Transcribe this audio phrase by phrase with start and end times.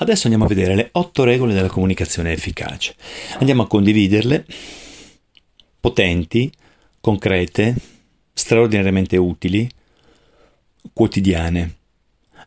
[0.00, 2.94] Adesso andiamo a vedere le otto regole della comunicazione efficace.
[3.38, 4.46] Andiamo a condividerle,
[5.78, 6.50] potenti,
[7.00, 7.74] concrete,
[8.32, 9.68] straordinariamente utili,
[10.94, 11.74] quotidiane.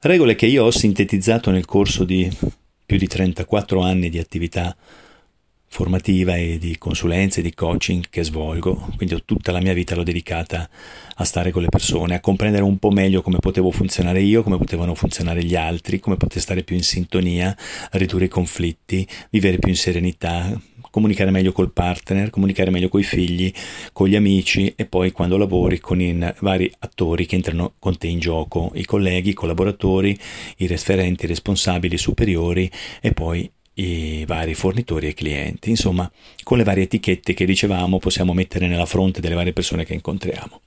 [0.00, 2.30] Regole che io ho sintetizzato nel corso di
[2.86, 4.74] più di 34 anni di attività
[5.72, 10.02] formativa e di consulenza e di coaching che svolgo, quindi tutta la mia vita l'ho
[10.02, 10.68] dedicata
[11.14, 14.58] a stare con le persone, a comprendere un po' meglio come potevo funzionare io, come
[14.58, 17.56] potevano funzionare gli altri, come poter stare più in sintonia,
[17.92, 23.04] ridurre i conflitti, vivere più in serenità, comunicare meglio col partner, comunicare meglio con i
[23.04, 23.50] figli,
[23.94, 28.08] con gli amici e poi quando lavori con i vari attori che entrano con te
[28.08, 30.18] in gioco, i colleghi, i collaboratori,
[30.58, 36.10] i referenti, i responsabili superiori e poi i vari fornitori e clienti, insomma,
[36.42, 40.60] con le varie etichette che dicevamo possiamo mettere nella fronte delle varie persone che incontriamo.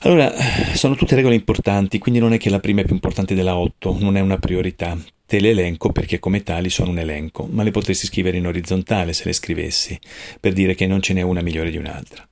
[0.00, 0.34] Allora,
[0.74, 3.96] sono tutte regole importanti, quindi non è che la prima è più importante della 8,
[4.00, 4.98] non è una priorità.
[5.26, 9.14] Te le elenco perché come tali sono un elenco, ma le potresti scrivere in orizzontale
[9.14, 9.98] se le scrivessi,
[10.38, 12.28] per dire che non ce n'è una migliore di un'altra.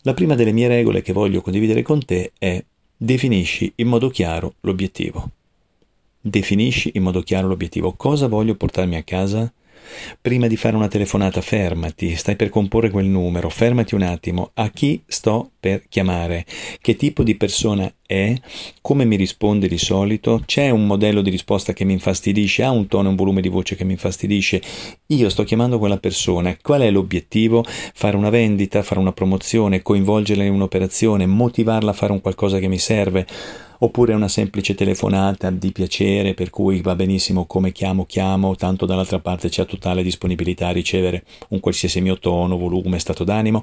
[0.00, 2.64] La prima delle mie regole che voglio condividere con te è
[2.96, 5.30] definisci in modo chiaro l'obiettivo.
[6.26, 7.92] Definisci in modo chiaro l'obiettivo.
[7.92, 9.52] Cosa voglio portarmi a casa?
[10.18, 14.70] Prima di fare una telefonata, fermati, stai per comporre quel numero, fermati un attimo, a
[14.70, 16.46] chi sto per chiamare,
[16.80, 18.34] che tipo di persona è,
[18.80, 22.86] come mi risponde di solito, c'è un modello di risposta che mi infastidisce, ha un
[22.86, 24.62] tono e un volume di voce che mi infastidisce,
[25.08, 27.62] io sto chiamando quella persona, qual è l'obiettivo?
[27.66, 32.68] Fare una vendita, fare una promozione, coinvolgerla in un'operazione, motivarla a fare un qualcosa che
[32.68, 33.26] mi serve
[33.84, 39.18] oppure una semplice telefonata di piacere per cui va benissimo come chiamo chiamo, tanto dall'altra
[39.18, 43.62] parte c'è totale disponibilità a ricevere un qualsiasi mio tono, volume, stato d'animo.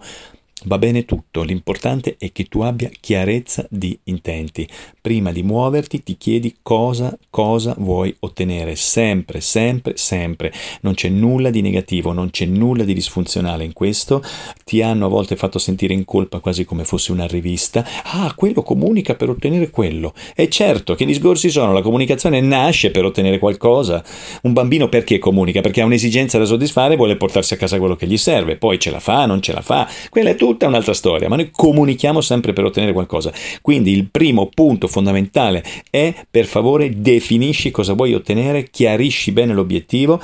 [0.66, 4.68] Va bene tutto, l'importante è che tu abbia chiarezza di intenti.
[5.02, 10.54] Prima di muoverti ti chiedi cosa, cosa vuoi ottenere, sempre, sempre, sempre.
[10.82, 14.22] Non c'è nulla di negativo, non c'è nulla di disfunzionale in questo.
[14.64, 17.84] Ti hanno a volte fatto sentire in colpa quasi come fosse una rivista.
[18.04, 20.14] Ah, quello comunica per ottenere quello.
[20.36, 21.74] E certo, che discorsi sono?
[21.74, 24.04] La comunicazione nasce per ottenere qualcosa.
[24.44, 25.62] Un bambino perché comunica?
[25.62, 28.58] Perché ha un'esigenza da soddisfare e vuole portarsi a casa quello che gli serve.
[28.58, 29.90] Poi ce la fa, non ce la fa.
[30.12, 33.32] Quella è tutto tutta un'altra storia, ma noi comunichiamo sempre per ottenere qualcosa.
[33.62, 40.20] Quindi il primo punto fondamentale è per favore definisci cosa vuoi ottenere, chiarisci bene l'obiettivo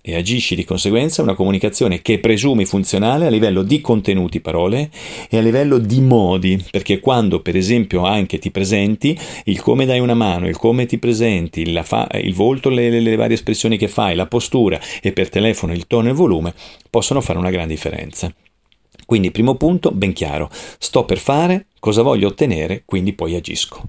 [0.00, 4.90] e agisci di conseguenza una comunicazione che presumi funzionale a livello di contenuti, parole
[5.28, 10.00] e a livello di modi, perché quando per esempio anche ti presenti, il come dai
[10.00, 13.88] una mano, il come ti presenti, fa, il volto, le, le, le varie espressioni che
[13.88, 16.54] fai, la postura e per telefono il tono e il volume
[16.88, 18.32] possono fare una gran differenza.
[19.08, 23.88] Quindi primo punto, ben chiaro, sto per fare, cosa voglio ottenere, quindi poi agisco.